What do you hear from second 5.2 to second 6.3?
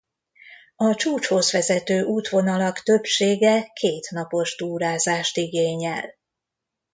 igényel.